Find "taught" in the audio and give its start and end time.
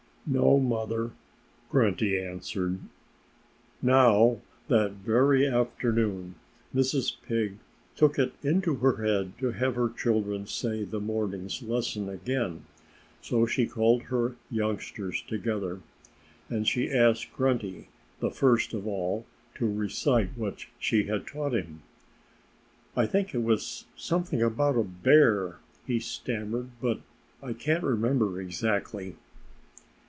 21.27-21.55